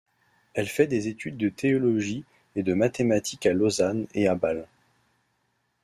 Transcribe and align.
Elle 0.55 0.67
fait 0.67 0.87
des 0.87 1.09
études 1.09 1.37
de 1.37 1.49
théologie 1.49 2.25
et 2.55 2.63
de 2.63 2.73
mathématiques 2.73 3.45
à 3.45 3.53
Lausanne 3.53 4.07
et 4.15 4.27
à 4.27 4.33
Bâle. 4.33 4.65